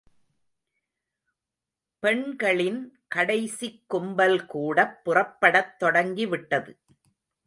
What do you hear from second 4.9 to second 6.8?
புறப்படத் தொடங்கி விட்டது.